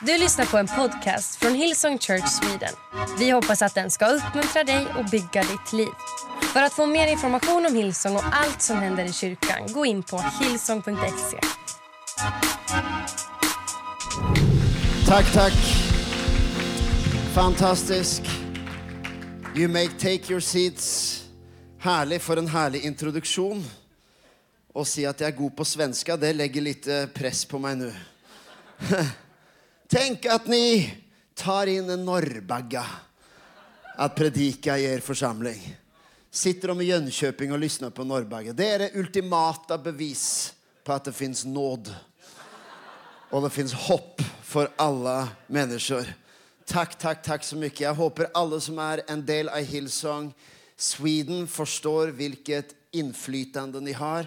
[0.00, 2.74] Du lyssnar på en podcast från Hillsong Church Sweden.
[3.18, 5.88] Vi hoppas att den ska uppmuntra dig och bygga ditt liv.
[6.52, 10.02] För att få mer information om Hillsong och allt som händer i kyrkan, gå in
[10.02, 11.38] på hillsong.se.
[15.06, 15.52] Tack, tack.
[17.34, 18.22] Fantastisk.
[19.56, 21.22] You may take your seats.
[21.78, 23.64] Herlig for en herlig introduksjon.
[24.74, 27.92] Å si at jeg er god på svenska, det legger litt press på meg nå.
[29.88, 30.90] Tänk at ni
[31.34, 32.84] tar inn en norrbagga
[33.96, 35.60] at predika i er forsamling.
[36.30, 38.52] Sitter de i Jönköping og lyssnar på norrbagga.
[38.52, 40.52] Det er det ultimata bevis
[40.84, 41.92] på at det fins nåd.
[43.30, 46.10] Og det fins hopp for alle mennesker.
[46.66, 47.70] Takk, takk, takk så mye.
[47.70, 50.32] Jeg håper alle som er en del av Hillsong
[50.76, 54.26] Sweden forstår hvilket innflytende ni har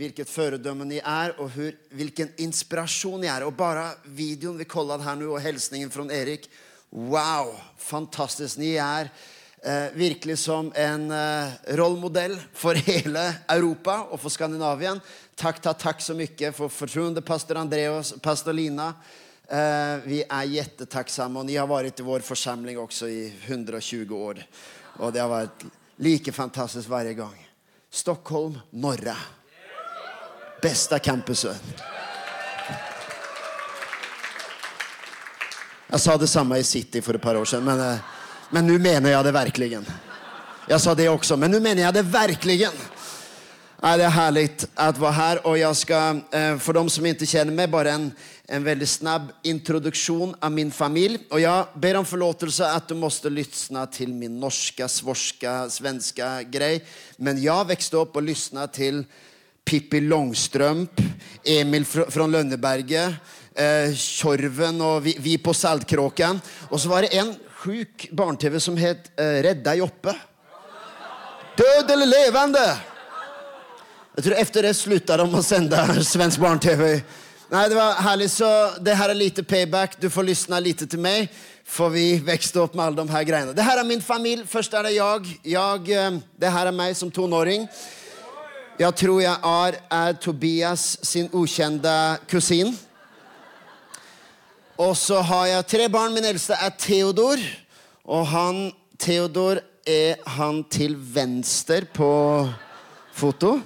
[0.00, 3.44] vilket føredømme ni er, og hur, hvilken inspirasjon ni er.
[3.46, 6.48] Og bare videoen vi kollet her nå, og hilsningen fra Erik.
[6.90, 8.58] Wow, Fantastisk.
[8.58, 9.10] Ni er
[9.62, 15.00] eh, virkelig som en eh, rollmodell for hele Europa og for Skandinavien.
[15.36, 18.92] Takk, takk, takk så mye for fortroende pastor Andreas, pastor Lina.
[19.50, 24.44] Eh, vi er jättetacksamma Og ni har vært i vår forsamling også i 120 år.
[25.00, 25.66] Og det har vært
[26.00, 27.36] like fantastisk hver gang.
[27.90, 29.16] Stockholm, norra.
[30.62, 31.56] Bästa campuset.
[35.90, 37.98] Jeg sa det samme i City for et par år siden, men, nå
[38.50, 39.86] men nu menar jag det verkligen.
[40.68, 42.74] Jeg sa det også, men nå mener jeg det verkligen.
[43.80, 44.44] Ja, det er herlig
[44.76, 45.38] å være her.
[45.44, 48.12] og jeg skal, For för de som ikke kjenner meg, bare en,
[48.48, 51.24] en veldig snabb introduksjon av min familie.
[51.30, 56.80] Og jeg ber om forlatelse at du måtte lytte til min norske, svorske, svenske grei.
[57.18, 59.04] Men jeg vokste opp og lyssnade till
[59.64, 61.02] Pippi Longstrømp,
[61.44, 63.14] Emil fra Lønneberget,
[63.54, 66.40] eh, och vi, vi, på Saltkråken.
[66.70, 70.14] Og så var det en sjuk barne-TV som het eh, Rädda Joppe.
[71.56, 72.66] Død eller levende?
[74.16, 77.02] Jeg tror Etter det slutta de å sende svensk barne-TV.
[77.50, 78.48] Nei, det var herlig, Så
[78.78, 80.00] det her er lite payback.
[80.00, 81.30] Du får lyssna lite til meg,
[81.64, 83.54] for vi vokste opp med alle de her greiene.
[83.54, 84.46] Det her er min familie.
[84.46, 85.40] Først er det jeg.
[85.44, 87.66] jeg eh, det her er meg som tonåring.
[88.80, 91.92] Jag tror jeg er, er Tobias sin ukjente
[92.30, 92.70] kusin.
[94.80, 96.14] Og så har jeg tre barn.
[96.16, 97.42] Min eldste er Theodor.
[98.08, 98.60] Og han,
[98.96, 102.08] Theodor er han til venstre på
[103.12, 103.58] foto.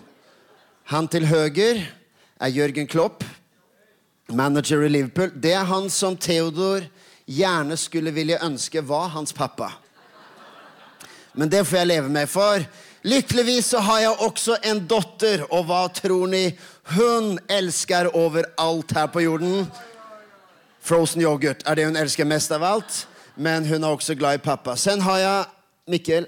[0.91, 1.85] Han til høyre
[2.35, 3.23] er Jørgen Klopp,
[4.35, 5.31] manager i Liverpool.
[5.31, 6.89] Det er han som Theodor
[7.31, 9.71] gjerne skulle ville ønske var hans pappa.
[11.39, 12.67] Men det får jeg leve med, för
[13.05, 15.45] lyckligtvis så har jeg også en dotter.
[15.51, 16.57] og hva tror ni
[16.97, 19.67] Hun elsker overalt her på jorden?
[20.85, 23.07] Frozen yoghurt er det hun elsker mest av alt.
[23.37, 24.77] Men hun er også glad i pappa.
[24.77, 25.45] Sen har jeg
[25.91, 26.27] Mikkel.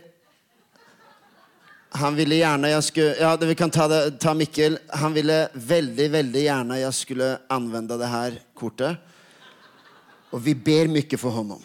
[1.97, 4.79] Han ville gjerne jeg skulle, ja vi kan ta, det, ta Mikkel.
[5.01, 8.97] Han ville veldig, veldig gjerne jeg skulle anvende det her kortet.
[10.33, 11.63] Og vi ber mye for honom.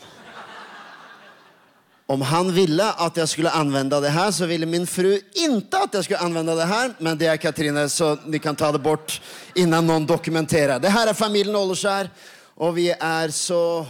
[2.11, 5.93] Om han ville att jag skulle använda det här så ville min fru inte att
[5.93, 6.93] jag skulle använda det här.
[6.97, 9.21] Men det är Katrine så ni kan ta det bort
[9.55, 10.79] innan någon dokumenterar.
[10.79, 12.09] Det här är familjen Olleskär
[12.55, 13.85] og vi er så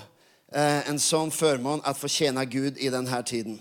[0.53, 3.59] eh, en sånn förmån att få tjene Gud i denne tiden.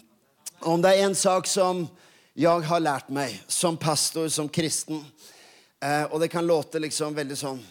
[0.59, 1.89] Om det er en sak som
[2.37, 5.01] jeg har lært meg som pastor, som kristen
[5.83, 7.63] eh, Og det kan låte liksom veldig som,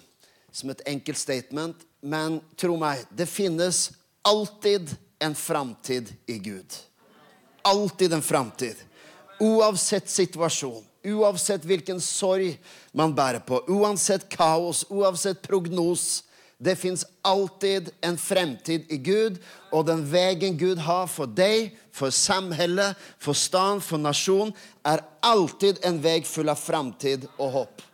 [0.51, 3.91] som et enkelt statement men tro meg, det finnes
[4.25, 4.89] alltid
[5.19, 6.75] en framtid i Gud.
[7.61, 8.75] Alltid en framtid.
[9.39, 12.57] Oavsett situasjon, oavsett hvilken sorg
[12.91, 16.23] man bærer på, oavsett kaos, oavsett prognos.
[16.59, 19.37] Det fins alltid en fremtid i Gud
[19.71, 24.51] og den veien Gud har for deg, for samhellet, for stan, for nasjonen,
[24.83, 27.85] er alltid en vei full av framtid og hopp.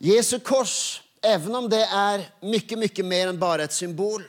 [0.00, 4.24] Jesu kors, even om det er mye, mye mer enn bare et symbol,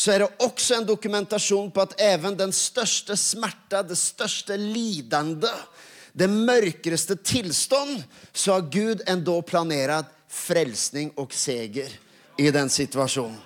[0.00, 5.50] så er det også en dokumentasjon på at even den største smerte, det største lidende,
[6.16, 7.98] det mørkeste tilstand,
[8.32, 11.92] så har Gud endå planert frelsning og seger
[12.40, 13.36] i den situasjonen.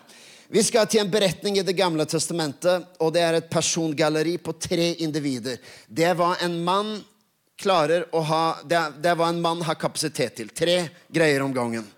[0.54, 4.54] Vi skal til en beretning i det gamle testamentet og det er et persongalleri på
[4.54, 5.58] tre individer.
[5.88, 7.00] Det var en mann
[7.58, 10.54] klarer å ha, det, det var en mann har kapasitet til.
[10.54, 11.88] Tre greier om gangen.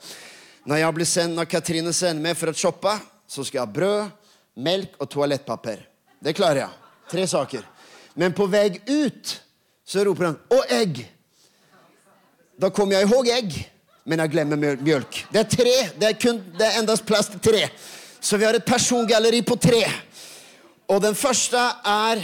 [0.65, 2.95] Når, jeg blir sendt, når Katrine sender meg for å shoppe,
[3.29, 4.23] så skal jeg ha bröd,
[4.57, 5.83] mjölk og toalettpapper.
[6.21, 6.93] Det klarer jeg.
[7.11, 7.67] Tre saker.
[8.17, 9.37] Men på vei ut
[9.87, 11.05] så roper han, «Å, egg!»
[12.57, 13.57] Da kommer jeg ihåg egg,
[14.09, 15.19] men jeg glemmer mjølk.
[15.29, 17.67] Det er tre, det er, kun, det er endast plass til tre.
[18.21, 19.83] Så vi har et persongalleri på tre.
[20.89, 22.23] Og den første er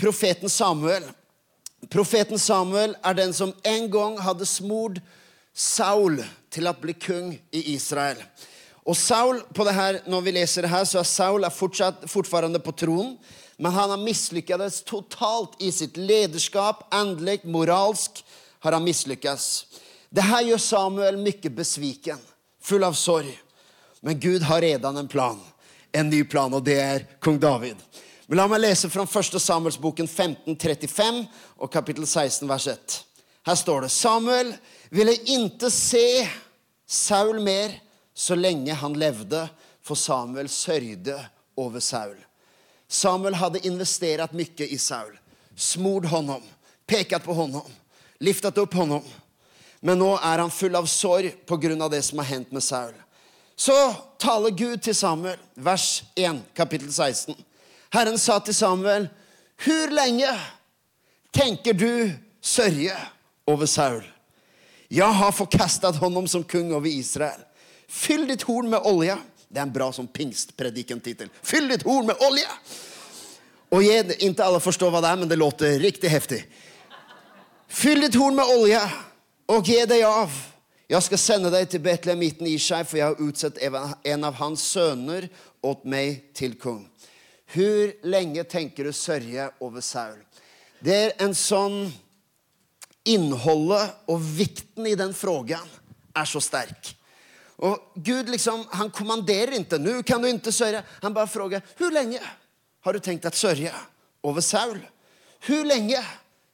[0.00, 1.06] profeten Samuel.
[1.92, 4.98] Profeten Samuel er den som en gang hadde smord
[5.54, 6.18] Saul
[6.50, 8.18] til å bli kong i Israel.
[8.82, 12.02] Og Saul, på det her, når vi leser det her, så er Saul er fortsatt,
[12.10, 13.14] fortfarande på tronen.
[13.62, 16.88] Men han har mislykkes totalt i sitt lederskap.
[16.94, 18.24] Endelig, moralsk
[18.64, 19.48] har han mislykkes.
[20.10, 22.18] Det her gjør Samuel mye besviken,
[22.62, 23.30] full av sorg.
[24.02, 25.38] Men Gud har redan en plan.
[25.92, 27.78] En ny plan, og det er kong David.
[28.26, 29.38] Men La meg lese fra 1.
[29.38, 31.22] Samuelsboken 1535
[31.62, 32.98] og kapittel 16, vers 1.
[33.46, 34.52] Her står det Samuel
[34.90, 36.26] ville ikke se
[36.88, 37.76] Saul mer
[38.14, 39.48] så lenge han levde,
[39.82, 41.16] for Samuel sørgde
[41.58, 42.16] over Saul.
[42.88, 45.14] Samuel hadde investert mye i Saul.
[45.56, 46.42] Smord honom,
[46.86, 47.66] peket på honom,
[48.20, 49.04] liftet opp honom.
[49.80, 51.88] Men nå er han full av sorg pga.
[51.88, 52.94] det som har hendt med Saul.
[53.56, 57.34] Så taler Gud til Samuel, vers 1, kapittel 16.
[57.92, 59.08] Herren sa til Samuel,
[59.64, 60.30] hvor lenge
[61.32, 62.96] tenker du sørge
[63.46, 64.04] over Saul?
[64.90, 67.40] Jeg har forkastet honom som kung over Israel.
[67.92, 69.18] Fyll ditt horn med olje.
[69.52, 71.28] Det er en bra sånn pingstpredikentittel.
[71.44, 72.48] Fyll ditt horn med olje!
[73.72, 76.40] Og jeg, Ikke alle forstår hva det er, men det låter riktig heftig.
[77.72, 78.80] Fyll ditt horn med olje
[79.52, 80.32] og gi deg av.
[80.92, 85.28] Jeg skal sende deg til Betlehemitten Ishai, for jeg har utsett en av hans sønner
[85.64, 86.82] åt meg til kong.
[87.52, 90.18] Hvor lenge tenker du sørge over Saul?
[90.80, 91.84] Det er en sånn
[93.02, 95.64] Innholdet og vikten i den frågan
[96.14, 96.92] er så sterk.
[97.62, 99.78] Og Gud liksom, han kommanderer ikke.
[99.78, 100.82] Nå kan du ikke sørge.
[101.02, 102.18] Han bare spør hvor lenge
[102.82, 103.70] har du tenkt å sørge
[104.26, 104.80] over Saul?
[105.46, 106.00] Hvor lenge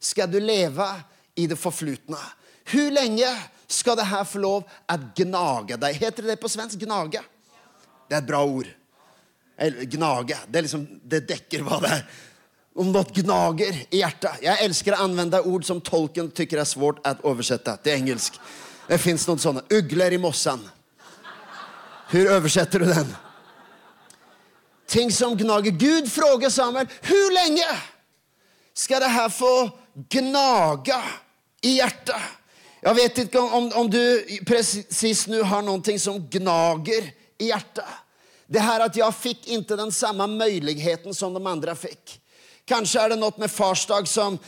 [0.00, 0.86] skal du leve
[1.36, 2.20] i det forflutne?
[2.68, 3.30] Hvor lenge
[3.68, 5.96] skal det her få lov å gnage deg?
[5.96, 6.80] Heter det det på svensk?
[6.84, 7.24] Gnage?
[8.08, 8.68] Det er et bra ord.
[9.58, 10.36] Eller, Gnage.
[10.46, 12.08] Det, liksom, det dekker hva det er.
[12.78, 14.44] Om noe gnager i hjertet.
[14.44, 18.36] Jeg elsker å anvende ord som tolken tykker er svårt å oversette til engelsk.
[18.86, 19.64] Det fins noen sånne.
[19.74, 20.62] Ugler i mossen.
[22.10, 23.16] Hvordan översätter du den?
[24.86, 25.70] Ting som gnager.
[25.70, 27.66] Gud frågar Samuel, hvor lenge
[28.74, 29.70] skal det her få
[30.08, 31.02] gnaga
[31.62, 32.22] i hjertet?
[32.82, 34.00] Jeg vet ikke om, om du
[34.46, 37.84] precis nå har noe som gnager i hjertet.
[38.46, 42.16] Det her at jeg fikk inte den samme muligheten som de andre fikk.
[42.68, 44.38] Kanskje er det noe med farsdag som,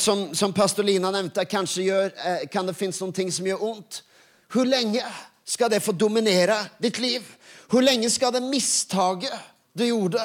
[0.00, 1.44] som, som pastor nevnte.
[1.44, 4.02] Kanskje gjør, eh, kan det finnes noe som gjør vondt.
[4.48, 5.04] Hvor lenge
[5.44, 7.24] skal det få dominere ditt liv?
[7.68, 9.34] Hvor lenge skal det mistaket
[9.72, 10.22] du gjorde,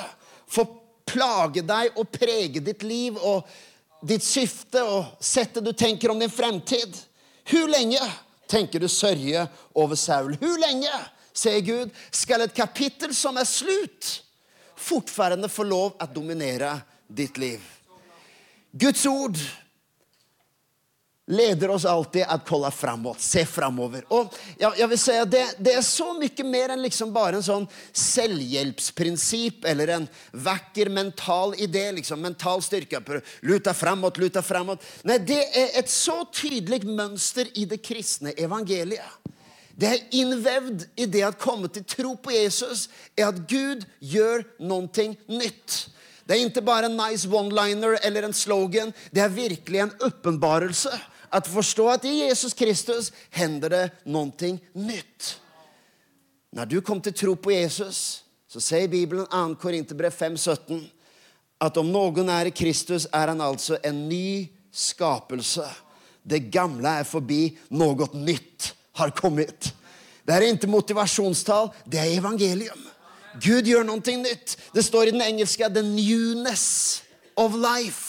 [0.48, 0.66] få
[1.10, 3.48] plage deg og prege ditt liv og
[4.06, 6.96] ditt syfte og settet du tenker om din fremtid?
[7.50, 8.02] Hvor lenge
[8.50, 10.38] tenker du sørge over Saul?
[10.40, 10.92] Hvor lenge
[11.40, 14.20] sier Gud, skal et kapittel som er slutt,
[14.80, 16.74] fortfarande få lov å dominere
[17.08, 17.64] ditt liv.
[18.72, 19.38] Guds ord
[21.30, 24.06] leder oss alltid att kolla framåt, se framover.
[24.08, 27.44] Och jag, jag vill säga det, det är så mycket mer än liksom bara en
[27.44, 33.02] sån selvhjelpsprincip eller en vacker mental idé, liksom mental styrka,
[33.42, 34.84] luta framåt, luta framåt.
[35.02, 39.06] Nej, det är ett så tydligt mönster i det kristne evangeliet.
[39.80, 44.44] Det er innvevd i det å komme til tro på Jesus, er at Gud gjør
[44.60, 44.90] noe
[45.30, 45.78] nytt.
[46.28, 48.92] Det er ikke bare en nice one-liner eller en slogan.
[49.10, 50.92] Det er virkelig en åpenbarelse.
[51.32, 54.32] At forstå at i Jesus Kristus hender det noe
[54.74, 55.36] nytt.
[56.52, 59.60] Når du kom til tro på Jesus, så sier Bibelen 2.
[59.62, 60.80] Korinterbrev 5,17
[61.60, 65.66] at om noen er i Kristus, er han altså en ny skapelse.
[66.24, 69.74] Det gamle er forbi, noe nytt har kommet.
[70.24, 72.86] Det er ikke motivasjonstall, det er evangelium.
[73.44, 74.56] Gud gjør noe nytt.
[74.74, 77.04] Det står i den engelske 'the newness
[77.36, 78.09] of life'.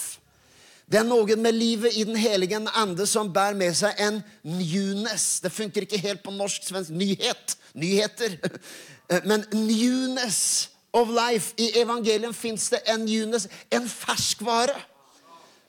[0.90, 5.38] Det er noen med livet i Den hellige ande som bærer med seg en newness.
[5.38, 6.90] Det funker ikke helt på norsk-svensk.
[6.90, 7.54] Nyhet.
[7.78, 8.34] Nyheter.
[9.30, 11.54] Men newness of life.
[11.62, 14.74] I evangelien fins det en newness, en ferskvare.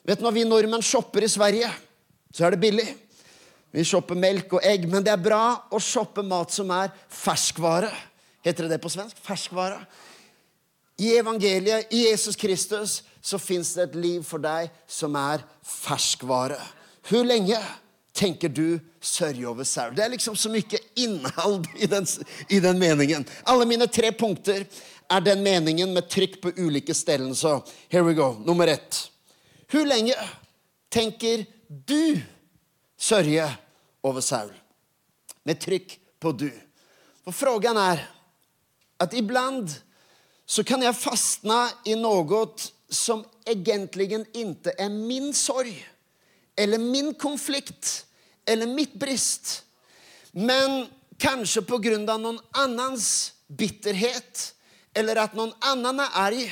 [0.01, 1.69] Vet du, Når vi nordmenn shopper i Sverige,
[2.33, 2.87] så er det billig.
[3.71, 7.91] Vi shopper melk og egg, men det er bra å shoppe mat som er ferskvare.
[8.41, 9.21] Heter det det på svensk?
[9.21, 9.77] Ferskvare.
[10.97, 16.57] I evangeliet, i Jesus Kristus, så fins det et liv for deg som er ferskvare.
[17.07, 17.57] Hvor lenge
[18.17, 19.91] tenker du sørge over sau?
[19.93, 22.07] Det er liksom så mye innhold i den,
[22.49, 23.25] i den meningen.
[23.45, 24.65] Alle mine tre punkter
[25.11, 27.33] er den meningen med trykk på ulike steder.
[27.33, 27.59] Så
[27.89, 28.33] here we go.
[28.45, 29.07] Nummer ett.
[29.71, 30.15] Hvor lenge
[30.91, 32.19] tenker du
[32.99, 33.47] sørge
[34.03, 34.51] over Saul.
[35.43, 36.49] Med trykk på du.
[37.25, 38.03] For frågan er
[39.01, 39.71] at ibland
[40.45, 45.71] så kan jeg fastne i något som egentlig ikke er min sorg
[46.59, 48.05] eller min konflikt
[48.45, 49.63] eller mitt brist.
[50.31, 50.87] Men
[51.21, 54.51] kanskje på noen annans bitterhet
[54.93, 56.51] eller at noen annen er arg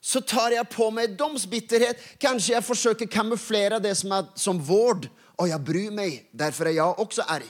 [0.00, 1.98] så tar jeg på meg deres bitterhet.
[2.20, 5.08] Kanskje jeg forsøker å kamuflere det som, er, som vård.
[5.40, 7.48] Og jeg bryr meg, derfor er jeg også arg.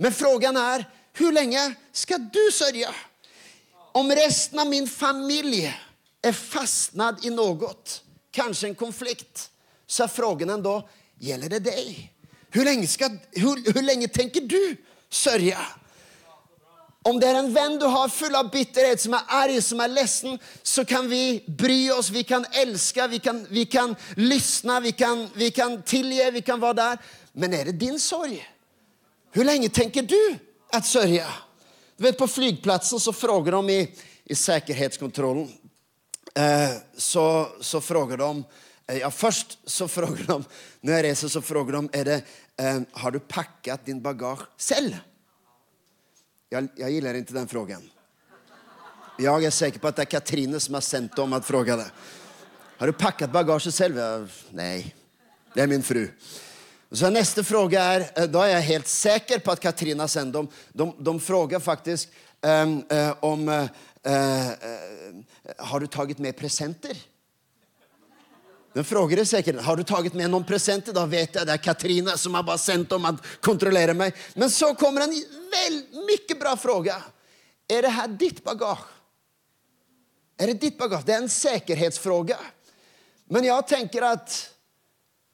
[0.00, 0.84] Men frågan er
[1.16, 1.60] hvor lenge
[1.92, 2.88] skal du sørge
[3.92, 5.66] Om resten av min familj
[6.22, 9.50] är fastnad i något, kanske en konflikt,
[9.86, 12.12] så är frågan ändå, gäller det dig?
[12.50, 14.76] Hur länge, ska, hur, hur länge tänker du
[15.08, 15.58] sörja?
[17.02, 19.88] Om det er en venn du har full av bitterhet, som er arg, som er
[19.88, 24.92] ledsen, så kan vi bry oss, vi kan elske, vi kan, vi kan lyssna, vi
[24.92, 26.98] kan, vi kan tilgi, vi kan være der.
[27.32, 28.36] Men er det din sorg?
[29.32, 30.36] Hur lenge tenker du
[30.76, 31.24] at sørge?
[31.96, 33.80] Du vet, på flygplatsen så spør de i,
[34.24, 35.59] i säkerhetskontrollen, eh,
[36.96, 38.44] så, så frågar de,
[38.88, 40.44] eh, ja først så frågar de,
[40.80, 42.22] Når jeg reser så frågar de, er det,
[42.58, 44.96] eh, har du pakket din bagage selv.
[46.50, 47.82] Jeg, jeg gillar inte den frågan.
[49.20, 51.90] Jeg er sikker på at det er Katrine som har sendt dem att fråga det.
[52.78, 53.98] Har du pakket bagasje selv?
[53.98, 54.94] Ja, nei.
[55.54, 56.06] det er min fru.
[56.92, 60.48] Så Neste spørsmål er Da er jeg helt sikker på att Katrina sendt dem.
[60.72, 62.08] De, de frågar faktisk
[62.40, 62.84] um,
[63.20, 63.68] om, uh, uh,
[65.58, 66.96] har du tagit med presenter?
[68.72, 70.94] Den frågade säkert, har du tagit med noen presenter?
[70.94, 74.14] Da Vet jeg det er Katrina som har bara sänt dem att kontrollera mig.
[74.34, 77.02] Men så kommer en väl, mycket bra fråga.
[77.68, 78.86] Er det här ditt bagage?
[80.38, 81.04] Er det ditt bagage?
[81.06, 82.38] Det er en säkerhetsfråga.
[83.24, 84.38] Men jeg tenker at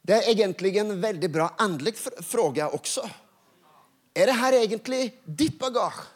[0.06, 1.94] det er egentlig en veldig bra andlig
[2.24, 3.04] fråga også.
[4.14, 6.08] Er det her egentlig ditt bagasje,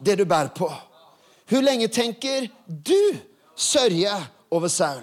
[0.00, 0.70] Det du bærer på?
[1.50, 3.16] Hur lenge tenker du
[3.56, 4.12] sørge
[4.50, 5.02] over Saul?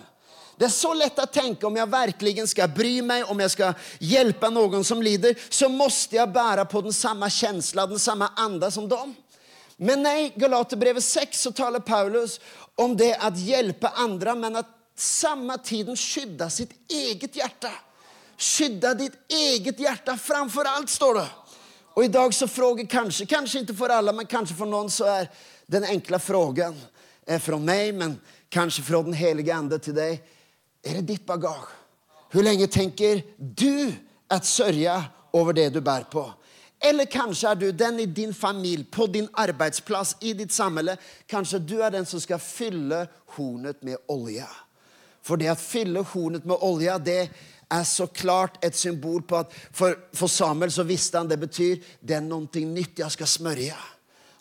[0.57, 3.89] Det er så lett å tenke om jeg virkelig skal bry meg, om jeg skal
[3.99, 8.71] hjelpe noen som lider, så måste jeg bære på den samme kjensla, den samme anda
[8.73, 9.11] som dem.
[9.77, 12.39] Men nei, Galaterbrevet 6 så taler Paulus
[12.79, 17.69] om det å hjelpe andre, men at samme tiden skydde sitt eget hjerte.
[18.37, 21.27] Skydde ditt eget hjerte framfor alt, står det.
[21.97, 25.05] Og i dag så frågar kanskje, kanskje ikke for alle, men kanskje for noen, så
[25.09, 25.29] är
[25.67, 26.75] den enkla frågan
[27.25, 28.19] är från mig, men
[28.49, 30.23] kanske från den helige Ande till dig.
[30.83, 31.69] Är det ditt bagage?
[32.29, 33.91] Hur länge tänker du
[34.27, 36.33] att sörja över det du bär på?
[36.79, 40.97] Eller kanskje er du den i din familie, på din arbeidsplass, i ditt samhälle.
[41.25, 44.47] Kanskje du er den som skal fylle hornet med olja.
[45.25, 47.29] For det å fylle hornet med olja, det
[47.67, 51.81] er så klart et symbol på at For, for Samuel så visste han det betyr
[51.99, 53.77] det er noe nytt jeg skal smörja.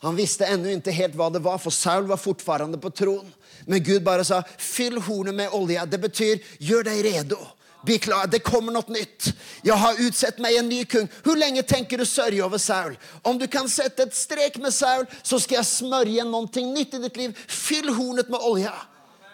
[0.04, 3.32] Han visste ennå ikke helt hva det var, for Saul var fortfarande på tronen.
[3.66, 5.86] Men Gud bare sa, fyll hornet med olja.
[5.86, 7.38] Det betyr, gjør deg redo.
[7.86, 9.30] Bli klar, det kommer noe nytt.
[9.64, 11.06] Jeg har utsett meg en ny kung.
[11.22, 12.96] Hvor lenge tenker du sørge over Saul?
[13.22, 17.02] Om du kan sette et strek med Saul så skal jeg smørje noe nytt i
[17.04, 17.42] ditt liv.
[17.46, 18.74] Fyll hornet med olja.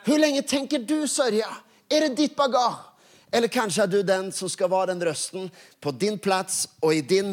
[0.05, 1.49] Hvor lenge tenker du sørge?
[1.89, 2.93] Er det ditt bagage?
[3.33, 5.49] Eller kanskje er du den som skal være den røsten
[5.81, 7.33] på din plass og i din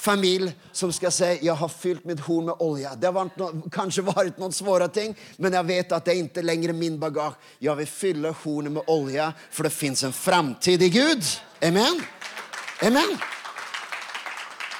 [0.00, 2.94] familj som ska säga jag har fyllt mitt horn med olja.
[2.94, 6.16] Det har varit no kanske varit någon svåra ting, men jag vet att det är
[6.16, 7.34] inte längre min bagage.
[7.58, 11.24] Jag vill fylla hornet med olja för det finns en framtid i Gud.
[11.62, 12.02] Amen.
[12.82, 13.18] Amen.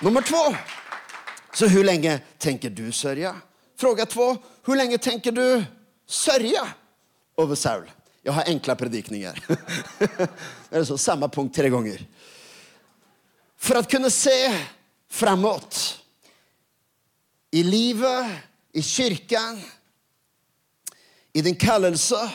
[0.02, 0.56] Nummer två.
[1.54, 3.36] Så hur länge tänker du sörja?
[3.80, 4.36] Fråga två.
[4.66, 5.64] Hur länge tänker du
[6.06, 6.68] sörja
[7.38, 7.90] över Saul?
[8.22, 9.44] Jag har enkla predikningar.
[10.70, 12.06] det är så, samma punkt tre gånger.
[13.58, 14.54] För att kunna se
[15.10, 15.98] framåt.
[17.50, 18.26] I livet,
[18.72, 19.60] i kyrkan,
[21.32, 22.30] i din kallelse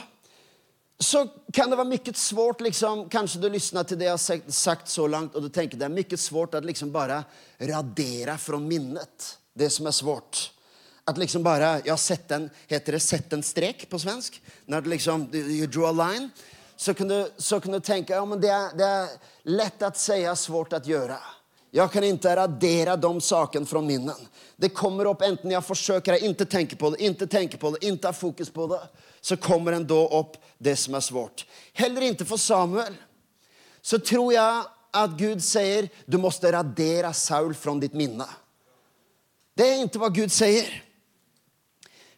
[1.00, 4.90] så kan det vara mycket svårt, liksom, kanske du lyssnar till det jag har sagt
[4.90, 7.24] så långt och du tänker det är mycket svårt att liksom bara
[7.58, 10.52] radera från minnet det som är svårt.
[11.04, 14.42] Att liksom bara, jag sett en, heter det sett en strek på svensk?
[14.66, 16.30] När du liksom, you draw a line.
[16.76, 19.10] Så kan du, så kan du tänka, ja men det är, det är
[19.44, 21.18] lätt att säga, svårt att göra.
[21.76, 24.16] Jag kan inte radera de sakerna från minnen.
[24.56, 28.08] Det kommer upp, enten jag försöker inte tänka på det, inte tänka på det, inte
[28.08, 28.88] ha fokus på det,
[29.22, 31.46] så kommer ändå upp det som är svårt.
[31.74, 32.94] Heller inte för Samuel.
[33.82, 38.26] Så tror jag att Gud säger, du måste radera Saul från ditt minne.
[39.54, 40.84] Det är inte vad Gud säger.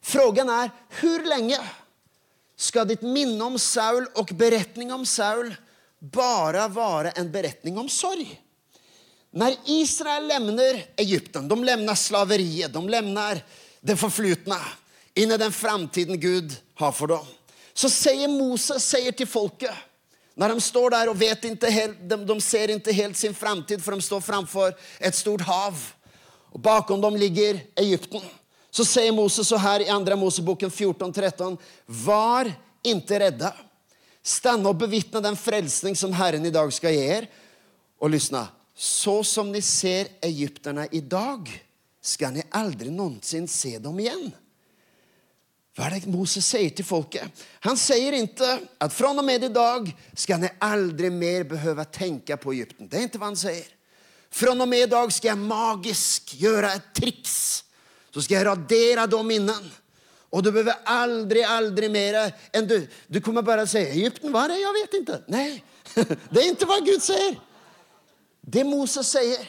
[0.02, 1.60] Frågan är, hur länge
[2.56, 5.56] ska ditt minne om Saul och berättning om Saul
[6.00, 8.44] bara vara en berättning om sorg?
[9.32, 13.44] När Israel lämnar Egypten, de lämnar slaveriet, de lämnar
[13.82, 14.58] det förflutna.
[15.14, 17.26] inn i den framtiden Gud har for dem.
[17.74, 19.72] Så säger Moses säger till folket,
[20.36, 23.84] när de står där och vet inte helt, de, de ser inte helt sin framtid
[23.84, 25.94] för de står framför ett stort hav.
[26.52, 28.22] Och bakom dem ligger Egypten.
[28.72, 31.58] Så säger Moses så här i andra Moseboken 14.13.
[31.86, 32.54] Var
[32.84, 33.54] inte rädda.
[34.24, 37.30] Stanna och bevittna den frälsning som Herren idag ska ge er.
[38.00, 38.48] Och lyssna.
[38.78, 41.50] Så som ni ser egypterne i dag,
[42.02, 44.28] skal ni aldri noensinne se dem igjen.
[45.74, 47.42] Hva er det Moses sier til folket?
[47.66, 52.38] Han sier ikke at fra og med i dag skal ni aldri mer behøve tenke
[52.38, 52.90] på Egypten.
[52.90, 53.66] Det er ikke hva han sier.
[54.34, 57.36] Fra og med i dag skal jeg magisk gjøre et triks.
[58.14, 59.74] Så skal jeg radere de minnene.
[60.34, 62.18] Og du behøver aldri, aldri mer
[62.54, 62.78] enn du.
[63.10, 64.64] Du kommer å si, Egypten, var er det?
[64.64, 65.48] Jeg vet ikke.' Nei,
[66.34, 67.38] det er ikke hva Gud säger.
[68.48, 69.42] Det Moses sier,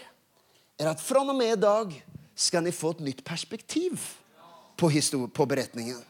[0.79, 1.93] er at fra og med i dag
[2.39, 3.95] skal ni få et nytt perspektiv
[4.79, 4.91] på,
[5.35, 6.01] på beretningen.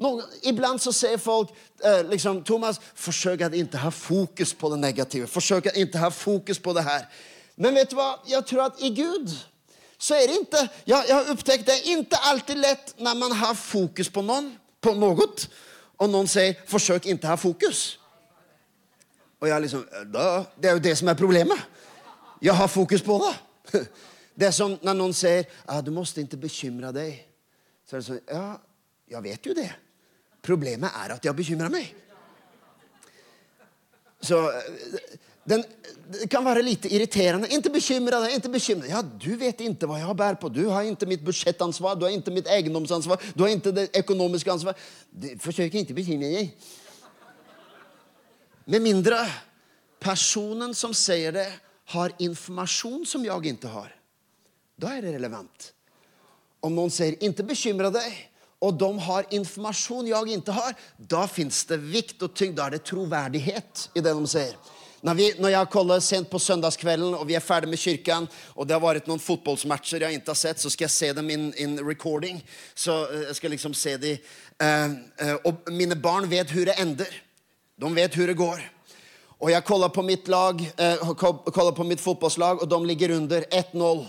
[0.00, 1.52] Noen, ibland så ser folk,
[1.84, 5.26] eh, liksom, Thomas, forsøk att ikke ha fokus på det negative.
[5.26, 7.04] Forsøk att ikke ha fokus på det her.
[7.56, 8.16] Men vet du hva?
[8.28, 9.28] Jeg tror at i Gud
[9.98, 13.54] så er det ikke Jeg, jeg har upptäckt det ikke alltid lett når man har
[13.54, 15.28] fokus på noen, på noe,
[15.98, 17.98] og noen sier 'forsøk ikke ha fokus.
[19.40, 21.58] Og jeg liksom, da, det er jo det som er problemet.
[22.44, 23.34] Jag har fokus på
[23.72, 23.86] det.
[24.34, 27.28] Det är som när någon säger, ah, du måste inte bekymra dig.
[27.90, 28.60] Så är det så, ja,
[29.06, 29.74] jag vet ju det.
[30.42, 31.94] Problemet är att jag bekymrar mig.
[34.20, 34.62] Så eh,
[35.44, 35.64] den,
[36.08, 37.48] det kan være lite irriterende.
[37.54, 38.94] Ikke bekymre deg, ikke bekymre deg.
[38.96, 40.50] Ja, du vet ikke hva jeg har bär på.
[40.50, 44.58] Du har ikke mitt budsjettansvar, du har ikke mitt egendomsansvar, du har ikke det økonomiske
[44.58, 44.86] ansvar.
[45.42, 46.70] Forsøk ikke å bekymre deg.
[48.66, 49.26] Med mindre
[50.02, 51.50] personen som sier det
[51.92, 53.92] har informasjon som jag inte har.
[54.76, 55.72] da er det relevant.
[56.60, 58.28] Om noen sier 'ikke bekymre deg',
[58.62, 62.70] og de har informasjon jeg ikke har, da fins det vikt og tyngd, Da er
[62.70, 64.56] det troverdighet i det de sier.
[65.02, 68.68] Når, vi, når jeg kollar sent på søndagskvelden, og vi er ferdig med kyrkan og
[68.68, 71.48] det har vært noen fotbollsmatcher jeg ikke har sett så skal jeg se dem in,
[71.58, 72.38] in recording.
[72.74, 74.18] Så jeg skal liksom se dem.
[74.62, 77.10] Eh, eh, og mine barn vet hvor det ender.
[77.82, 78.62] De vet hvor det går.
[79.42, 83.44] Och jag kollar på mitt lag, eh, kollar på mitt fotbollslag och de ligger under
[83.50, 84.06] 1-0.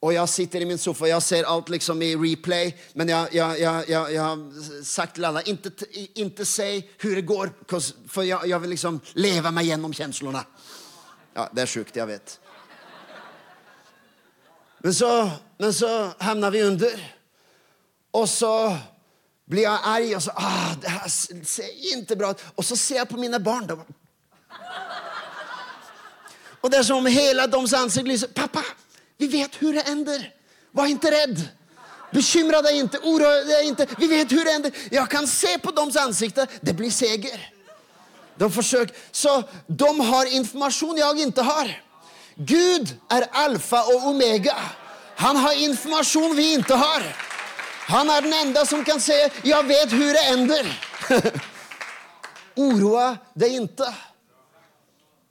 [0.00, 2.74] Og jeg sitter i min sofa, jeg ser alt liksom i replay.
[2.94, 7.54] Men jeg, jeg, jeg, jeg har sagt til alle ikke si hur det går.
[8.08, 10.44] for jeg, vil liksom leve meg gjennom følelsene.
[11.36, 12.38] Ja, det er sjukt, jeg vet.
[14.84, 17.12] Men så, men så havner vi under.
[18.12, 18.76] Og så
[19.48, 22.50] blir jeg arg og så, ah, det her ser ikke bra ut.
[22.56, 23.72] Og så ser jeg på mine barn.
[23.72, 23.80] De,
[26.60, 28.28] och det är som om hela deras ansikte lyser.
[28.28, 28.64] Pappa,
[29.16, 30.32] vi vet hur det ender
[30.70, 31.48] Var inte rädd.
[32.12, 33.86] Bekymra deg ikke, oroa deg ikke.
[33.98, 37.52] Vi vet hur det ender Jag kan se på deras ansikten, det blir seger.
[38.36, 38.96] De försöker.
[39.12, 41.82] Så de har information jag inte har.
[42.34, 44.56] Gud är alfa och omega.
[45.16, 47.02] Han har information vi inte har.
[47.88, 50.80] Han är den enda som kan säga, jag vet hur det ender
[52.54, 53.94] Oroa deg inte.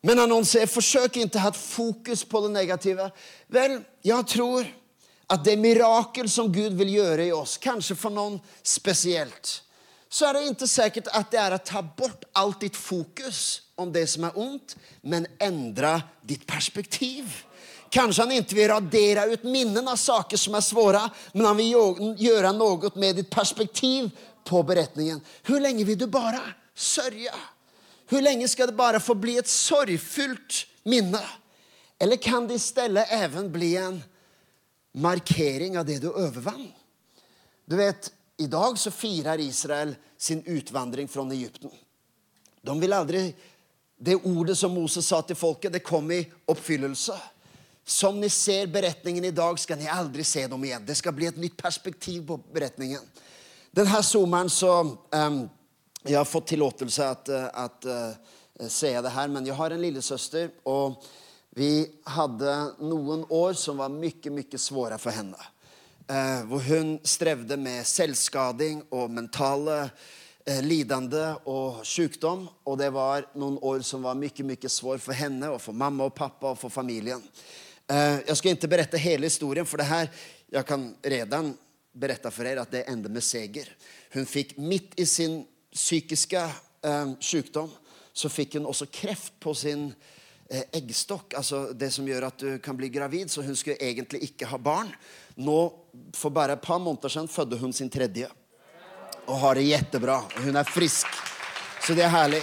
[0.05, 3.11] Men någon säger försök inte ha fokus på det negativa.
[3.47, 4.67] Vel, jeg tror
[5.27, 9.63] at det mirakel som Gud vil gjøre i oss, kanskje for noen spesielt,
[10.05, 13.89] så er det ikke sikkert at det er å ta bort alt ditt fokus om
[13.89, 17.25] det som er ondt, men endre ditt perspektiv.
[17.89, 21.01] Kanskje han ikke vil radere ut minnen av saker som er svåre,
[21.33, 24.13] men han vil gjøre noe med ditt perspektiv
[24.45, 25.17] på beretningen.
[25.49, 26.45] Hur lenge vil du bare
[26.77, 27.33] sörja?
[28.07, 31.21] Hur länge ska det bara få bli ett sorgfullt minne?
[31.99, 34.03] Eller kan det istället även bli en
[34.91, 36.71] markering av det du övervann?
[37.65, 41.71] Du vet, idag så firar Israel sin utvandring från Egypten.
[42.61, 43.35] De vill aldrig,
[43.97, 47.19] det ordet som Moses sa til folket, det kom i oppfyllelse.
[47.85, 50.85] Som ni ser beretningen i dag, skal ni aldri se dem igjen.
[50.85, 53.01] Det skal bli et nytt perspektiv på beretningen.
[53.71, 55.49] Denne sommeren så, ehm,
[56.11, 60.49] jag har fått tillatelse att, eh, att eh, det her, men jeg har en lillesøster.
[60.63, 61.03] og
[61.55, 62.51] vi hadde
[62.83, 65.39] noen år som var mye, mye svåre for henne.
[66.07, 69.77] Eh, hvor hun strevde med selvskading og mentale
[70.45, 72.43] eh, lidende og sykdom.
[72.67, 76.09] Og det var noen år som var mye, mye svår for henne og for mamma
[76.09, 77.23] og pappa og for familien.
[77.87, 80.11] Eh, jeg skal ikke berette hele historien, for det her,
[80.51, 81.55] jeg kan redan
[81.95, 83.71] berette for dere at det ender med seger.
[84.11, 85.39] Hun fikk midt i sin
[85.75, 86.45] psykiska
[86.85, 87.69] eh, sykdom,
[88.15, 89.89] så fikk hun også kreft på sin
[90.49, 94.23] eh, eggstokk, altså det som gjør at du kan bli gravid, så hun skulle egentlig
[94.29, 94.93] ikke ha barn.
[95.35, 95.59] Nå,
[96.15, 98.29] For bare et par måneder siden fødte hun sin tredje
[99.25, 100.21] og har det jättebra.
[100.37, 101.07] Hun er frisk.
[101.81, 102.41] Så det er herlig.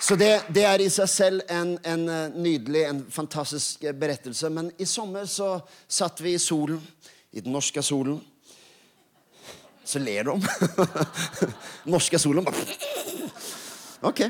[0.00, 4.50] Så det, det er i seg selv en, en eh, nydelig, en fantastisk eh, berettelse.
[4.52, 5.54] Men i sommer så
[5.88, 6.82] satt vi i solen,
[7.32, 8.20] i den norske solen.
[9.86, 10.34] Så ler de.
[11.94, 12.46] norske solen.
[14.06, 14.20] Ok.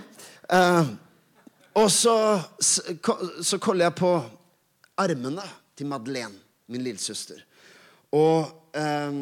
[0.46, 0.86] Uh,
[1.74, 4.10] og så, så koller jeg på
[4.96, 5.42] armene
[5.76, 6.38] til Madeleine,
[6.72, 7.42] min lillesøster.
[8.16, 9.18] Og eh,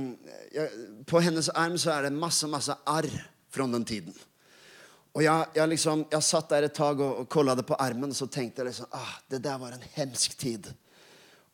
[0.54, 0.68] jeg,
[1.08, 3.08] på hennes arm så er det masse, masse arr
[3.50, 4.14] fra den tiden.
[5.14, 8.16] Og jeg, jeg, liksom, jeg satt der et tak og, og det på armen, og
[8.18, 10.70] så tenkte jeg liksom ah, det der var en hemsk tid.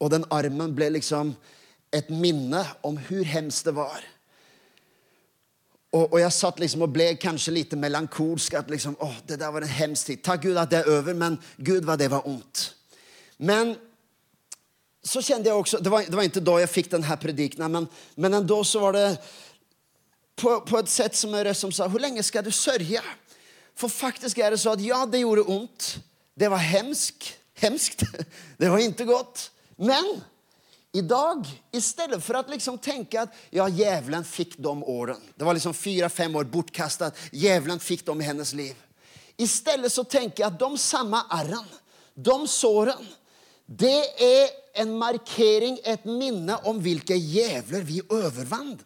[0.01, 1.35] Og den armen ble liksom
[1.93, 4.05] et minne om hvor hemskt det var.
[5.91, 8.55] Og, og, jeg satt liksom og ble kanskje litt melankolsk.
[8.55, 10.23] at liksom, åh, det der var en hemsk tid.
[10.23, 12.75] Takk Gud at det er over, men Gud hva det var ondt.
[13.39, 13.75] Men
[15.03, 17.87] så kjente jeg også Det var, det var ikke da jeg fikk denne predikenen, men,
[18.21, 19.07] men enda så var det
[20.37, 23.01] på, på et sett som er som sa Hvor lenge skal du sørge?
[23.75, 25.95] For faktisk er det så at ja, det gjorde ondt.
[26.37, 27.33] Det var hemsk.
[27.61, 28.05] Hemskt.
[28.61, 29.51] Det var ikke godt.
[29.77, 30.21] Men
[30.93, 35.47] i dag, i stedet for å liksom tenke at ja, djevelen fikk de årene Det
[35.47, 37.19] var liksom fire-fem år bortkastet.
[37.31, 38.75] Djevelen fikk dem i hennes liv.
[39.39, 41.79] I stedet så tenker jeg at de samme arrene,
[42.15, 43.07] de sårene,
[43.71, 44.51] det er
[44.83, 48.83] en markering, et minne om hvilke djevler vi overvant.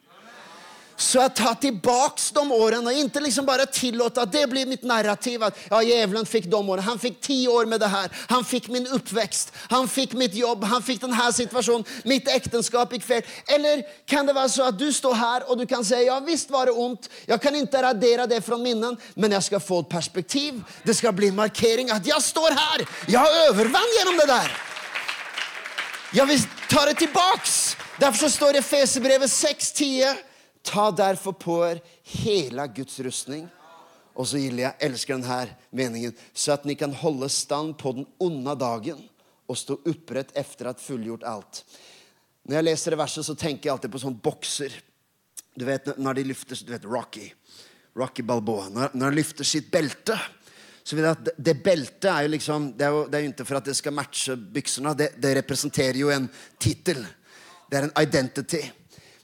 [0.97, 4.85] Så jeg tar tilbake de årene og ikke liksom bare tillåta at det blir mitt
[4.87, 5.43] narrativ.
[5.43, 6.87] At ja, djevelen fikk de årene.
[6.87, 8.13] Han fikk ti år med det her.
[8.31, 9.51] Han fikk min oppvekst.
[9.73, 10.63] Han fikk mitt jobb.
[10.71, 11.87] Han fikk denne situasjonen.
[12.07, 13.33] Mitt ekteskap gikk feil.
[13.51, 16.53] Eller kan det være så at du står her og du kan si ja, visst
[16.55, 17.09] var det ont.
[17.27, 20.61] Jeg kan ikke radere det fra minnen, men jeg skal få et perspektiv.
[20.87, 22.85] Det skal bli en markering at jeg står her!
[23.09, 24.55] Jeg har overvunnet gjennom det der!
[26.15, 27.51] Jeg vil ta det tilbake!
[27.99, 30.34] Derfor står det i Fesebrevet 6.10
[30.65, 31.83] Ta derfor på er
[32.23, 33.49] hele Guds rustning.
[34.15, 36.15] Og så gilder jeg elsker denne meningen.
[36.33, 39.03] Så at ni kan holde stand på den onde dagen
[39.51, 41.65] og stå opprett etter at fullgjort alt.
[42.45, 44.73] Når jeg leser det verset, så tenker jeg alltid på sånn bokser.
[45.55, 47.29] Du vet når de løfter Du vet Rocky.
[47.95, 48.71] Rocky Balboa.
[48.73, 50.17] Når, når han løfter sitt belte
[50.85, 53.33] så vil jeg at Det beltet er jo liksom Det er jo, det er jo
[53.33, 54.95] ikke for at det skal matche byksene.
[54.99, 56.29] Det, det representerer jo en
[56.61, 57.01] tittel.
[57.71, 58.61] Det er en identity.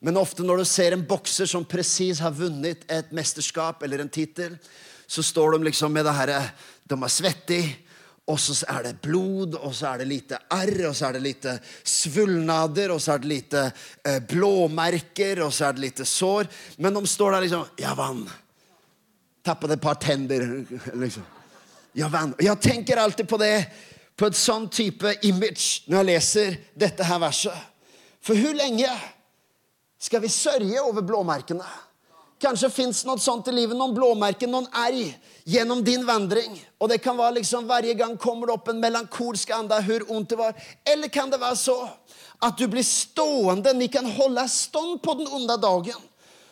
[0.00, 4.12] Men ofte når du ser en bokser som presis har vunnet et mesterskap eller en
[4.12, 4.56] tittel,
[5.06, 6.42] så står de liksom med det herre
[6.88, 7.76] De er svettige,
[8.30, 11.22] og så er det blod, og så er det lite arr, og så er det
[11.24, 13.64] lite svulnader, og så er det lite
[14.04, 16.48] eh, blåmerker, og så er det lite sår.
[16.78, 18.30] Men de står der liksom 'Jeg vant'.
[19.44, 20.64] Tappet et par tenner.
[20.94, 21.22] liksom.
[21.94, 22.36] Jeg vant.
[22.42, 23.66] Jeg tenker alltid på det,
[24.16, 27.56] på et sånn type image, når jeg leser dette her verset.
[28.22, 28.88] For hvor lenge
[30.00, 31.66] skal vi sørge over blåmerkene.
[32.40, 35.10] Kanskje fins noe sånt i livet, noen blåmerker, noen erg
[35.44, 36.54] gjennom din vandring.
[36.80, 40.32] Og det kan være liksom hver gang kommer det opp en melankolsk ande hvor vondt
[40.32, 40.54] det var.
[40.88, 41.76] Eller kan det være så
[42.40, 46.08] at du blir stående, ni kan holde stånd på den onde dagen.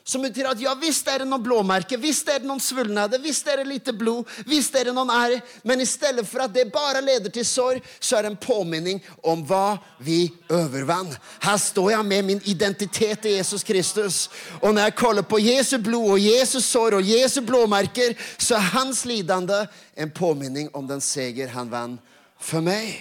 [0.09, 3.93] Som betyr at ja, er det noen blåmerker, er det noen svulnader, er det lite
[3.93, 5.35] blod, er det noen ær,
[5.69, 9.03] men i stedet for at det bare leder til sorg, så er det en påminning
[9.21, 11.11] om hva vi overvann.
[11.45, 14.31] Her står jeg med min identitet i Jesus Kristus.
[14.63, 18.71] Og når jeg kaller på Jesu blod og Jesus sår og Jesu blåmerker, så er
[18.79, 21.99] hans lidende en påminning om den seger han vann
[22.41, 22.97] for meg.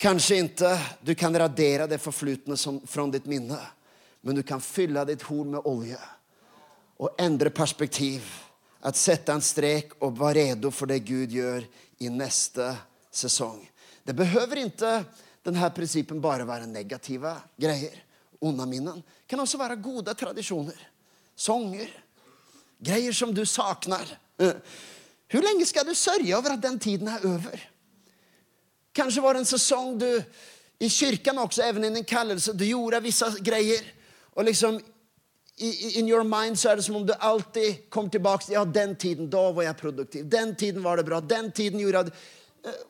[0.00, 0.72] Kanskje ikke
[1.04, 2.56] du kan radere det forflutne
[2.88, 3.60] fra ditt minne
[4.20, 5.98] men du kan fylle ditt horn med olje
[7.00, 8.24] og endre perspektiv.
[8.80, 11.66] At sette en strek og være redo for det Gud gjør
[12.00, 12.70] i neste
[13.12, 13.58] sesong.
[14.04, 14.92] Det behøver ikke
[15.44, 17.98] denne prinsippen bare være negative greier.
[18.40, 20.78] Onde minnen kan også være gode tradisjoner.
[21.36, 21.90] Sanger.
[22.80, 24.16] Greier som du savner.
[24.40, 27.60] Hvor lenge skal du sørge over at den tiden er over?
[28.96, 30.08] Kanskje var det en sesong du
[30.80, 33.84] i kirken også, even i din kallelse, du gjorde visse greier
[34.36, 34.80] og liksom
[35.60, 38.96] in your mind så er det som om du alltid kom tilbake til ja, den
[38.96, 40.24] tiden, da var jeg produktiv.
[40.32, 41.20] Den tiden var det bra.
[41.20, 42.14] Den tiden gjorde jeg det.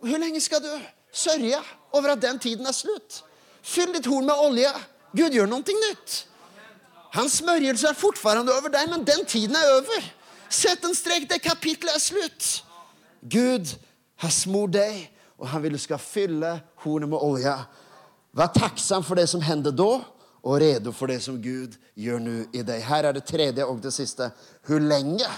[0.01, 0.71] Hvor lenge skal du
[1.13, 1.59] sørge
[1.93, 3.25] over at den tiden er slutt?
[3.63, 4.71] Fyll ditt horn med olje.
[5.17, 6.27] Gud gjør noe nytt.
[7.11, 10.07] Hans smørjelse er fortfarande over deg, men den tiden er over.
[10.49, 11.27] Sett en strek.
[11.31, 12.51] Det kapitlet er slutt.
[13.21, 13.75] Gud
[14.23, 17.57] har smurt deg, og han vil du skal fylle hornet med olje.
[18.37, 19.91] Vær takksom for det som hendte da
[20.43, 22.83] og redo for det som Gud gjør nå i deg.
[22.85, 24.31] Her er det tredje og det siste.
[24.67, 25.29] Hvor lenge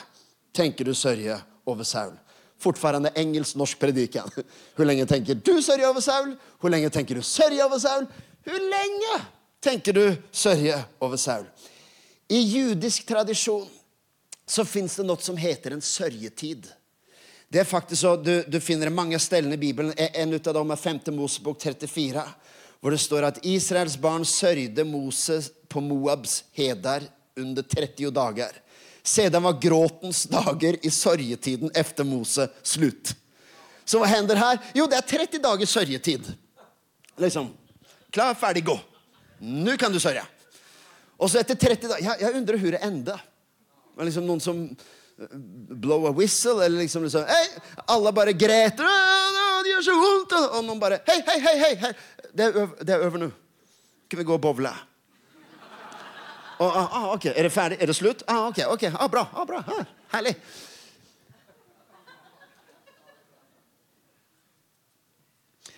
[0.54, 2.14] tenker du sørge over Saul?
[2.62, 4.30] Fortfarande engelsk-norsk predikan.
[4.76, 6.36] Hvor lenge tenker du sørge over Saul?
[6.60, 8.06] Hvor lenge tenker du sørge over Saul?
[8.46, 9.16] Hvor lenge
[9.62, 11.48] tenker du sørge over Saul?
[12.30, 13.66] I judisk tradisjon
[14.46, 16.68] så fins det noe som heter en sørgetid.
[17.52, 19.92] Det er faktisk så, du, du finner det mange steder i Bibelen.
[19.98, 21.00] En av dem er 5.
[21.12, 22.22] Mosebok 34.
[22.82, 27.06] Hvor det står at Israels barn sørgde Moses på Moabs heder
[27.38, 28.56] under 30 dager.
[29.02, 33.14] Sedan var gråtens dager i sørgetiden efter Mose slutt.
[33.84, 34.60] Så hva hender her?
[34.74, 36.28] Jo, det er 30 dagers sørgetid.
[37.22, 37.50] Liksom,
[38.14, 38.76] klar, ferdig, gå.
[39.42, 40.22] Nå kan du sørge.
[41.18, 43.18] Og så etter 30 dager Jeg, jeg undrer hvor det ända.
[43.94, 45.34] Var liksom noen som eh,
[45.82, 47.44] blow a whistle eller liksom, liksom hei,
[47.90, 48.86] alle bare greter,
[49.62, 50.36] Det gjør så vondt.
[50.56, 51.56] Og noen bare Hei, hei, hei!
[51.62, 51.92] hei, hej.
[52.32, 53.30] Det, er, det er over nå.
[54.08, 54.72] Kan vi gå og bowle?
[56.62, 57.76] Och, ah, ok, Er det ferdig?
[57.80, 58.22] Er det slutt?
[58.26, 59.64] Ah, ok, ok, Ah, bra, ah, bra.
[59.66, 60.36] Ah, herlig.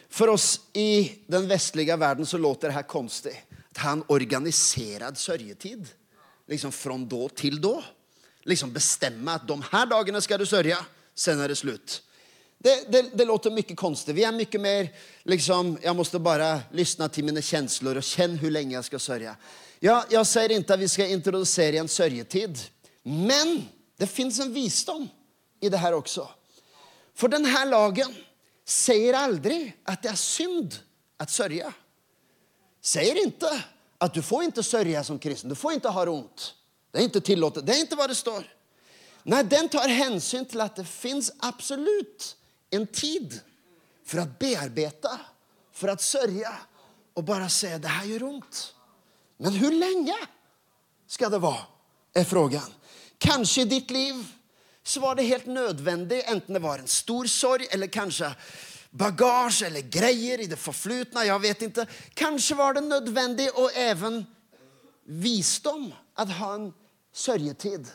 [0.09, 3.35] For oss i den vestlige verden så låter det her konstig.
[3.71, 5.88] At han organiserad sørgetid.
[6.47, 7.81] Liksom fra da til da.
[8.45, 10.77] Liksom bestemmer at de her dagene skal du sørge.
[11.14, 12.03] sen er det slut.
[12.64, 14.14] Det, det, det, låter mycket konstigt.
[14.14, 14.88] Vi är mycket mer
[15.22, 19.37] liksom, jag måste bara lyssna till mina känslor och känna hur länge jag ska sörja.
[19.81, 22.59] Ja, jag säger inte att vi ska introducera en sörjetid.
[23.03, 23.62] Men
[23.96, 25.09] det finns en visdom
[25.61, 26.29] i det här också.
[27.14, 28.14] För den här lagen
[28.64, 30.74] säger aldrig att det är synd
[31.16, 31.72] att sörja.
[32.81, 33.64] Säger inte
[33.98, 36.55] att du får inte sörja som kristen, du får inte ha ont.
[36.90, 38.55] Det är inte tillåtet, det är inte vad det står.
[39.22, 42.37] Nej, den tar hänsyn till att det finns absolut
[42.76, 43.37] en tid
[44.04, 45.12] for å bearbeide,
[45.74, 46.50] for å sørge
[47.14, 48.64] og bare se det her gjør vondt.
[49.42, 50.16] Men hvor lenge
[51.10, 51.70] skal det være?
[52.14, 52.74] er frågan.
[53.18, 54.20] Kanskje i ditt liv
[54.82, 58.28] så var det helt nødvendig, enten det var en stor sorg eller kanskje
[58.94, 61.87] bagasje eller greier i det forflutne, jeg vet ikke.
[62.14, 64.20] Kanskje var det nødvendig og even
[65.04, 66.68] visdom å ha en
[67.10, 67.88] sörjetid.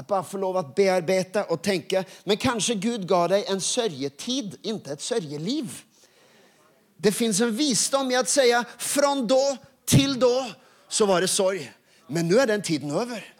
[0.00, 2.04] Att bara få lov att bearbeta och tänka.
[2.24, 5.82] Men kanske Gud gav dig en sörjetid, inte ett sörjeliv.
[6.96, 10.46] Det finns en visdom i att säga från då till då
[10.88, 11.72] så var det sorg.
[12.06, 13.34] Men nu är den tiden över.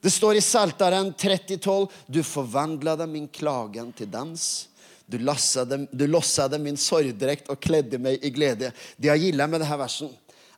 [0.00, 1.88] Det står i Saltaren 30.12.
[2.06, 4.68] Du forvandlet min klagen til dans.
[5.06, 8.72] Du lossade, du lossade min sorgdräkt och klädde mig i glädje.
[8.96, 10.08] Det jag gillar med denne versen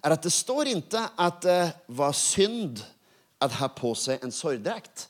[0.04, 2.82] er at det står ikke at det var synd
[3.38, 5.08] att ha på sig en sorgdräkt.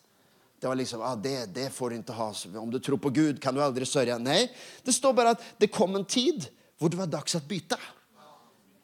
[0.61, 2.35] Det var liksom, ah, det, det får du inte ha.
[2.57, 4.19] Om du tror på Gud kan du aldri sørge.
[4.19, 4.49] Nei,
[4.83, 7.79] det står bare at det kom en tid hvor det var dags å bytte.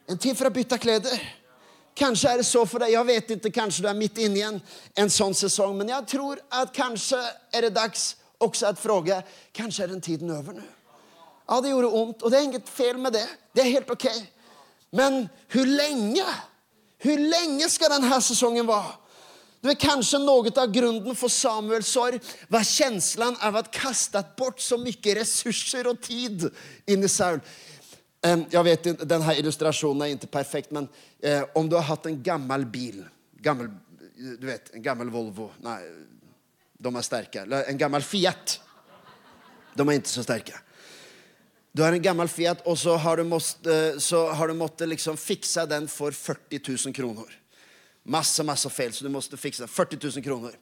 [0.07, 1.09] En tid for å bytte klær.
[1.99, 2.93] Kanskje er det så for deg.
[2.95, 4.61] Jeg vet ikke, kanskje du er midt inne i en,
[4.99, 5.77] en sån säsong.
[5.79, 7.19] Men jeg tror at kanskje
[7.55, 9.21] er det dags også å fråge,
[9.55, 10.65] kanskje er den tiden over nå.
[11.45, 13.25] Ja, det gjorde vondt, og det er inget fel med det.
[13.53, 14.07] Det er helt ok.
[14.97, 16.25] Men hvor lenge?
[17.05, 18.95] Hvor lenge skal denne sesongen vara?
[19.65, 24.61] Du vet, Kanskje något av grunden for Samuels sorg var känslan av att kastat bort
[24.61, 26.51] så mycket resurser og tid
[26.87, 27.39] in i Saul.
[28.53, 30.89] Jeg vet denne illustrationen är inte perfekt, men
[31.23, 33.07] eh, om du har hatt en gammel bil,
[33.41, 33.71] gammel,
[34.17, 35.89] du vet, en gammel Volvo, nej,
[36.79, 38.59] de er sterke, eller en gammel Fiat,
[39.75, 40.61] de er ikke så sterke.
[41.73, 45.89] Du har en gammel Fiat og så har du måttet du måste liksom fikse den
[45.89, 47.33] for 40 000 kronor.
[48.05, 50.57] Massa, masse fel, så du måtte fikse 40 000 kroner.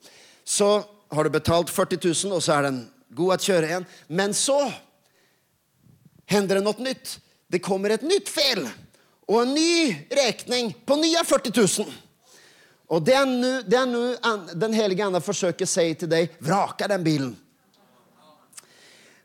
[0.45, 3.85] Så har du betalt 40 000 og så er den god att köra igjen.
[4.07, 4.73] Men så
[6.27, 7.19] hender det noe nytt.
[7.47, 8.65] Det kommer et nytt fel
[9.29, 11.53] og en ny regning på nye 40
[11.83, 11.93] 000.
[12.93, 17.33] Og det er nå det den heliga Ande å si til deg, vraka den bilen.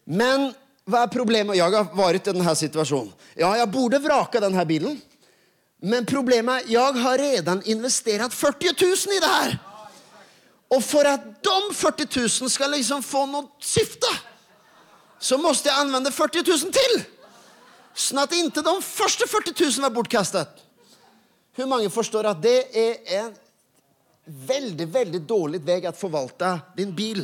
[0.06, 0.52] Men
[0.88, 1.58] hva er problemet?
[1.60, 3.12] Jeg har vært i denne situasjonen.
[3.36, 4.96] Ja, jeg borde vraka denne bilen.
[5.82, 9.58] Men problemet er jeg har redan investerat 40 000 i det her.
[10.74, 14.10] Og for at de 40 000 skal liksom få noe syfte
[15.20, 17.00] så måtte jeg anvende 40 000 til.
[17.98, 20.64] Sånn at inte de første 40 000 var bortkastet.
[21.58, 23.32] Hvor mange forstår at det er en
[24.48, 27.24] veldig veldig dårlig vei å forvalte din bil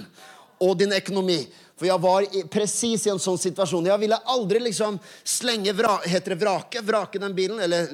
[0.63, 1.43] og din ekonomi.
[1.83, 3.89] För jag var precis i en sånn situasjon.
[3.89, 4.95] Jeg ville aldri liksom
[5.27, 6.79] slenge vra, heter det vrake?
[6.79, 7.89] Vrake den bilen eller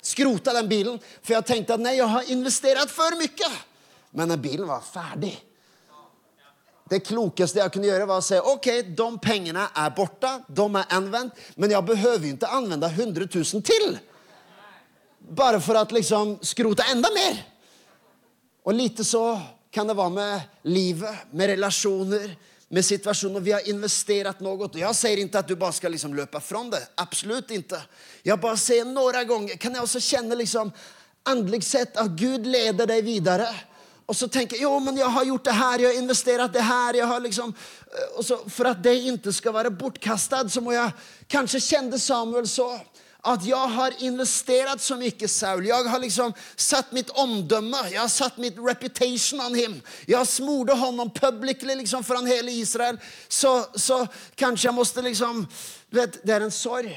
[0.00, 0.96] skrota den bilen.
[1.20, 3.50] For jeg tenkte at nei, jeg har investerat for mye.
[4.16, 5.34] Men den bilen var ferdig.
[6.88, 10.96] Det klokeste jeg kunne gjøre, var å si ok, de pengene er borta, de er
[10.96, 13.86] anvendt, men jeg behøver jo ikke anvende 100 000 til.
[15.36, 17.44] Bare for å liksom skrote enda mer.
[18.64, 19.26] Og lite så
[19.68, 22.30] kan det være med livet, med relationer,
[22.68, 24.74] med situationen och vi har investerat något.
[24.74, 27.82] Och jag säger inte att du bara ska liksom löpa från det, absolut inte.
[28.22, 30.72] Jag bara säger några gånger, kan jag också känna liksom
[31.22, 33.48] andligt sett att Gud leder dig vidare.
[34.06, 36.60] Och så tänker jag, jo men jag har gjort det här, jag har investerat det
[36.60, 37.54] här, jag har liksom...
[38.16, 40.90] Och så, för att det inte ska vara bortkastat så må jag,
[41.26, 42.80] kanske kände Samuel så,
[43.26, 45.66] att jeg har investert så mye, Saul.
[45.66, 49.80] Jeg har liksom satt mitt omdømme, jeg har satt mitt reputation on him.
[50.08, 52.98] har smorde honom publicly liksom foran hele Israel.
[53.28, 55.46] Så, så kanskje jeg måtte liksom,
[55.90, 56.92] vet, det er en sorg.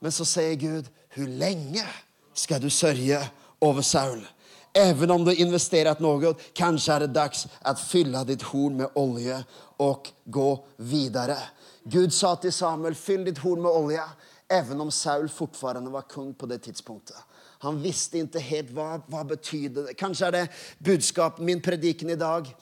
[0.00, 1.86] Men så sier Gud, hur lenge
[2.34, 3.22] skal du sørge
[3.60, 4.26] over Saul?
[4.74, 8.90] Even om du har investerat något, kanskje er det dags att fylla ditt horn med
[8.94, 9.44] olje
[9.78, 11.38] og gå videre.
[11.84, 14.04] Gud sa til Samuel, fyll ditt horn med olja.
[14.48, 17.16] Även om Saul fortfarande var kung på det tidspunktet.
[17.58, 19.94] Han visste inte helt hva, hva betyder det.
[19.94, 22.54] Kanskje är det budskapet min predikan idag.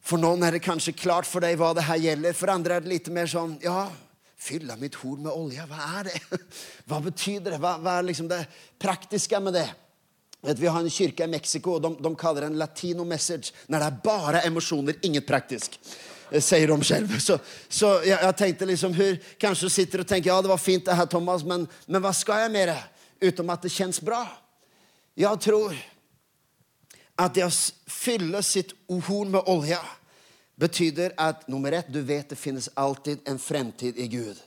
[0.00, 2.32] För någon är det kanske klart för dig vad det här gäller.
[2.32, 3.88] För andra är det lite mer sånn ja,
[4.36, 6.20] fylla mitt horn med olja, vad är det?
[6.84, 7.58] vad betyder det?
[7.58, 8.46] Vad, hva är liksom det
[8.78, 9.70] praktiska med det?
[10.40, 13.96] Vi har en kyrka i Mexiko, de, de kallar en latino message, när det är
[14.04, 15.80] bara emosjoner, inget praktiskt.
[16.32, 17.20] Eh, säger de selv.
[17.20, 20.84] Så, så jeg, jeg, tenkte liksom hur, kanske sitter og tenker ja det var fint
[20.84, 22.78] det her, Thomas, men, men hva skal jeg med det?
[23.28, 24.22] Utom at det kjennes bra.
[25.16, 25.76] Jeg tror
[27.20, 27.50] at det å
[27.92, 29.82] fylle sitt horn med olja
[30.56, 34.40] betyder at nummer ett, du vet det finnes alltid en fremtid i Gud.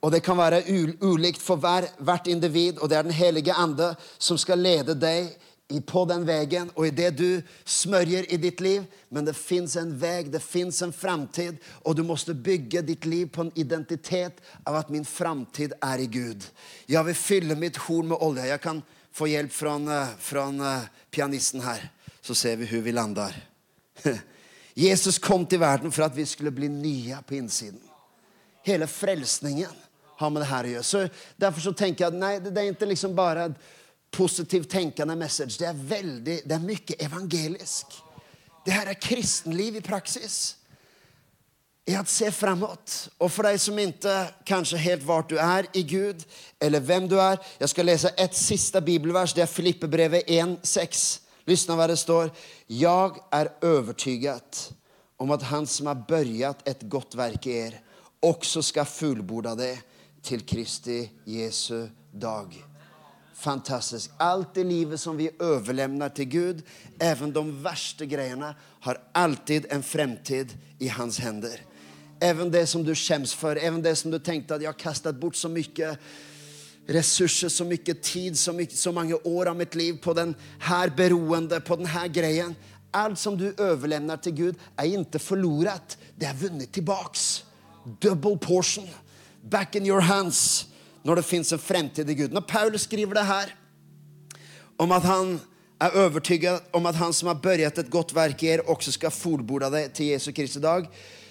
[0.00, 0.64] Og det kan være
[1.04, 5.30] ulikt for hver, hvert individ og det er den hellige ande som skal lede dig
[5.78, 8.86] på den veien og i det du smørjer i ditt liv.
[9.08, 13.30] Men det fins en vei, det fins en framtid og du må bygge ditt liv
[13.30, 16.48] på en identitet av at min framtid er i Gud.
[16.90, 18.48] Jeg vil fylle mitt horn med olje.
[18.50, 19.76] Jeg kan få hjelp fra,
[20.18, 21.86] fra uh, pianisten her,
[22.22, 23.36] så ser vi hvor vi lander.
[24.74, 27.82] Jesus kom til verden for at vi skulle bli nye på innsiden.
[28.66, 29.74] Hele frelsningen
[30.20, 30.86] har med det her å gjøre.
[30.86, 31.04] Så
[31.40, 33.48] Derfor så tenker jeg at nei, det er ikke liksom bara
[34.12, 35.58] positivt tenkende message.
[35.58, 37.98] Det er veldig, det er mye evangelisk.
[38.66, 40.56] Det her er kristenliv i praksis.
[41.88, 43.08] I at se framåt.
[43.18, 44.14] Og for deg som ikke
[44.46, 46.22] kanskje helt hvor du er i Gud
[46.60, 49.32] eller hvem du er Jeg skal lese et siste bibelvers.
[49.34, 51.06] Det er Filippebrevet 1.6.
[51.48, 52.30] Lyssna hva det står.
[52.68, 54.60] Jeg er övertygad
[55.18, 57.78] om at han som har børjat et godt verk i er
[58.22, 59.74] også skal fullborda det
[60.22, 62.69] til Kristi Jesu dag.
[63.40, 64.10] Fantastiskt.
[64.16, 66.62] Allt i livet som vi överlämnar till Gud,
[66.98, 71.60] även de värsta grejerna, har alltid en framtid i hans händer.
[72.20, 75.36] Även det som du skäms för, även det som du tänkte att jag kastat bort
[75.36, 75.98] så mycket
[76.86, 80.92] resurser, så mycket tid, så, mycket, så många år av mitt liv på den här
[80.96, 82.54] beroende, på den här grejen.
[82.90, 87.44] Allt som du överlämnar till Gud är inte förlorat, det är vunnit tillbaks.
[88.00, 88.88] Double portion,
[89.42, 90.69] back in your hands
[91.02, 92.32] när det fins en fremtid i Gud.
[92.32, 93.54] Når Paulus skriver det her
[94.76, 95.40] om at han
[95.80, 99.10] er övertygad om at han som har børjet et godt verk i er også skal
[99.10, 100.88] fullborda det til Jesu Kristi dag,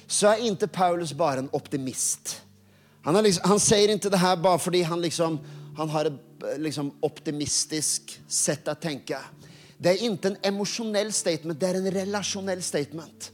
[0.08, 2.41] så er inte Paulus bare en optimist.
[3.05, 5.38] Han, liksom, han sier ikke det her bare fordi han, liksom,
[5.77, 9.19] han har et liksom, optimistisk sett å tenke.
[9.77, 13.29] Det er ikke en emosjonell statement, det er en relasjonell statement.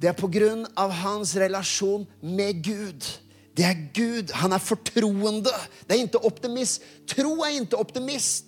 [0.00, 3.06] Det er på grunn av hans relasjon med Gud
[3.54, 5.50] det är Gud, han er förtroende.
[5.86, 6.82] Det är inte optimism.
[7.14, 8.46] Tro är inte optimism.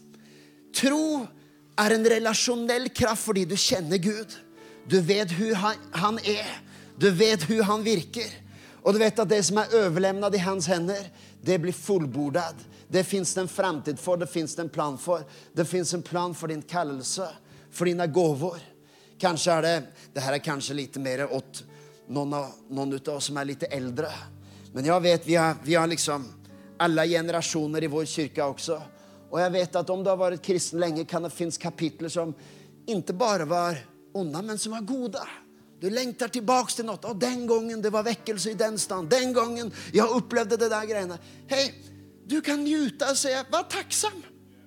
[0.80, 1.26] Tro
[1.76, 4.26] är en relationell kraft fordi du känner Gud.
[4.88, 5.54] Du vet hur
[5.92, 6.60] han, er.
[6.98, 8.26] Du vet hur han virker.
[8.82, 11.10] Och du vet att det som är överlämnat i hans händer,
[11.42, 12.56] det blir fullbordat.
[12.88, 15.22] Det finns en framtid for, det finns en plan for.
[15.52, 17.28] Det fins en plan for din kallelse,
[17.70, 18.58] for dine gåvor.
[19.20, 19.74] Kanskje er det,
[20.14, 21.62] det her er kanskje litt mer åt
[22.08, 24.10] noen, av, noen av oss som er litt äldre.
[24.74, 26.26] Men jeg vet, vi har, vi har liksom
[26.82, 28.80] alle generasjoner i vår kyrka også.
[29.30, 32.34] Og jeg vet at om du har vært kristen lenge, kan det finnes kapitler som
[32.90, 33.78] ikke bare var
[34.14, 35.22] onde, men som var gode.
[35.78, 36.98] Du lengter tilbake til noe.
[37.06, 39.10] Og den gangen det var vekkelse i den stand.
[39.12, 41.18] Den gangen jeg opplevde det der greiene.
[41.50, 41.68] Hei,
[42.26, 44.16] du kan nyte og si var tacksam.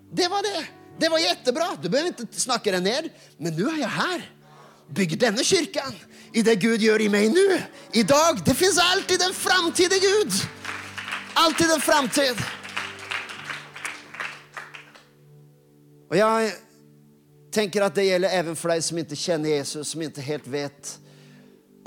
[0.07, 0.61] Det var det.
[1.01, 1.71] Det var kjempebra.
[1.81, 3.11] Du behøver ikke snakke deg ned.
[3.43, 4.27] Men nå er jeg her.
[4.95, 5.95] Bygg denne kyrkan
[6.33, 7.45] i det Gud gjør i meg nå.
[7.93, 8.41] I dag.
[8.45, 10.39] Det fins alltid en framtid i Gud.
[11.33, 12.41] Alltid en framtid.
[16.07, 16.51] Og jeg
[17.51, 20.93] tenker at det gjelder even for deg som ikke kjenner Jesus, som ikke helt vet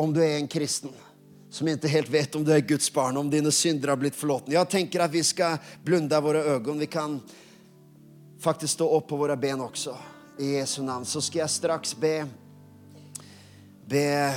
[0.01, 0.93] om du er en kristen.
[1.51, 4.55] Som ikke helt vet om du er Guds barn, om dine synder har blitt forlåten.
[4.55, 6.79] Jeg tenker at vi skal blunda våre øyne.
[6.85, 7.19] Vi kan
[8.41, 9.97] faktisk stå opp på våre ben også.
[10.41, 11.05] I Jesu navn.
[11.05, 12.23] Så skal jeg straks be
[13.91, 14.35] be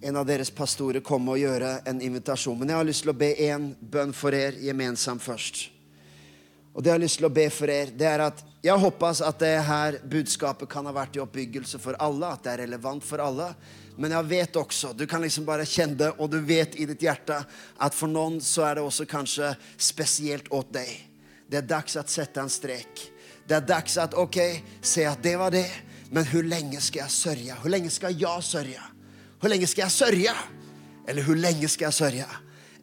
[0.00, 2.58] en av deres pastorer komme og gjøre en invitasjon.
[2.58, 5.68] Men jeg har lyst til å be en bønn for dere gemensamt først.
[6.70, 9.22] Og det jeg har lyst til å be for dere, det er at jeg håper
[9.26, 13.04] at det her budskapet kan ha vært i oppbyggelse for alle, at det er relevant
[13.04, 13.50] for alle.
[14.00, 17.02] Men jeg vet også, du kan liksom bare kjenne det, og du vet i ditt
[17.04, 20.92] hjerte at for noen så er det også kanskje spesielt åt deg.
[21.50, 23.08] Det er dags å sette en strek.
[23.48, 24.38] Det er dags at ok,
[24.84, 25.66] se at det var det,
[26.10, 27.54] men hvor lenge skal jeg sørge?
[27.60, 28.80] Hvor lenge skal jeg sørge?
[29.40, 30.34] Hvor lenge skal jeg sørge?
[31.08, 32.26] Eller hvor lenge skal jeg sørge?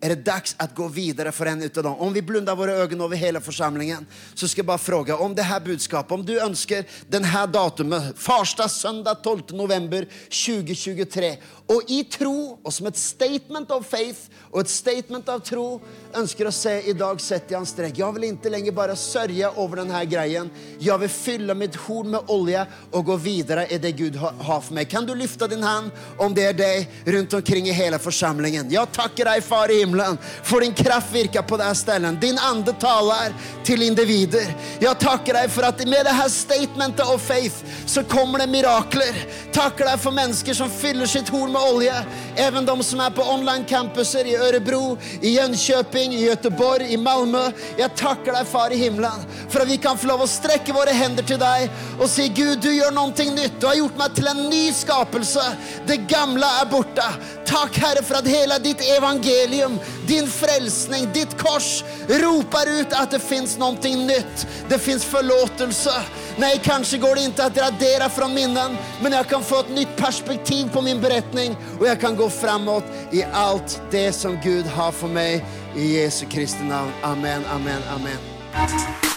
[0.02, 1.96] Är det dags att gå vidare för en utav dem.
[1.96, 5.42] Om vi blundar våra ögon över hela församlingen så ska jag bara fråga om det
[5.42, 10.08] här budskapet, om du önskar den här datumet, första söndag 12 november
[10.46, 11.38] 2023
[11.68, 15.82] og i tro, og som et statement of faith og et statement av tro,
[16.16, 17.98] ønsker å se i dag setter jeg en strek.
[18.00, 20.48] Jeg vil ikke lenger bare sørge over denne greien.
[20.80, 24.78] Jeg vil fylle mitt horn med olje og gå videre i det Gud har for
[24.78, 24.88] meg.
[24.92, 25.92] Kan du løfte din hånd
[26.24, 28.72] om det er deg rundt omkring i hele forsamlingen?
[28.72, 32.22] Jeg takker deg, Far i himmelen, for din kraft virker på dette stedet.
[32.22, 33.34] Din ande taler
[33.64, 34.54] til individer.
[34.82, 39.16] Jeg takker deg for at med det her statementet of faith så kommer det mirakler.
[39.56, 41.96] Takker deg for mennesker som fyller sitt horn med olje.
[42.36, 47.52] Även de som er på online-campuser i Örebro, i Jönköping, i Göteborg, i Malmö.
[47.78, 50.94] Jeg takker deg, Far i himmelen, for at vi kan få lov å strekke våre
[50.96, 51.68] hender til deg
[51.98, 53.58] og si, Gud, du gjør noe nytt.
[53.60, 55.44] Du har gjort meg til en ny skapelse.
[55.88, 57.06] Det gamle er borte.
[57.48, 59.77] Takk, Herre, for at hele ditt evangelium,
[60.08, 61.84] din frelsning, ditt kors
[62.22, 64.46] roper ut at det fins noe nytt.
[64.70, 65.96] Det fins forlåtelse.
[66.38, 69.98] Nei, kanskje går det ikke at radere fra minnen, men jeg kan få et nytt
[69.98, 74.94] perspektiv på min beretning, og jeg kan gå framåt i alt det som Gud har
[74.96, 75.46] for meg.
[75.78, 76.94] I Jesu Kristi navn.
[77.06, 79.17] Amen, amen, amen.